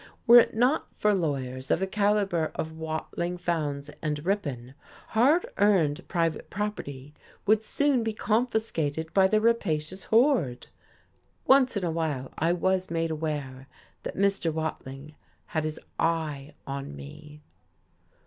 Were 0.25 0.39
it 0.39 0.55
not 0.55 0.87
for 0.95 1.13
lawyers 1.13 1.69
of 1.69 1.79
the 1.79 1.85
calibre 1.85 2.51
of 2.55 2.71
Watling, 2.71 3.37
Fowndes 3.37 3.91
and 4.01 4.25
Ripon, 4.25 4.73
hard 5.09 5.45
earned 5.59 6.07
private 6.07 6.49
property 6.49 7.13
would 7.45 7.63
soon 7.63 8.01
be 8.03 8.11
confiscated 8.11 9.13
by 9.13 9.27
the 9.27 9.39
rapacious 9.39 10.05
horde. 10.05 10.65
Once 11.45 11.77
in 11.77 11.83
a 11.83 11.91
while 11.91 12.31
I 12.39 12.51
was 12.51 12.89
made 12.89 13.11
aware 13.11 13.67
that 14.01 14.17
Mr. 14.17 14.51
Watling 14.51 15.13
had 15.45 15.65
his 15.65 15.79
eye 15.99 16.55
on 16.65 16.95
me. 16.95 17.43